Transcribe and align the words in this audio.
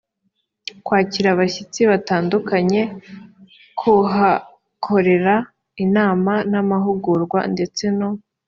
kwakira 0.85 1.27
abashyitsi 1.31 1.81
batandukanye 1.91 2.81
kuhakorera 3.79 5.35
inama 5.83 6.33
n 6.51 6.53
amahugurwa 6.61 7.39
ndetse 7.53 7.83
no 7.99 8.09